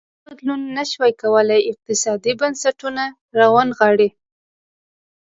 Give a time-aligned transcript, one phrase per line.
[0.07, 3.03] دغه بدلون نه ش وای کولی اقتصادي بنسټونه
[3.39, 4.09] راونغاړي.